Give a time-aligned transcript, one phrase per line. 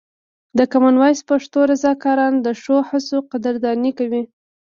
[0.57, 4.23] د کامن وایس پښتو رضاکاران د ښو هڅو قدرداني کوي.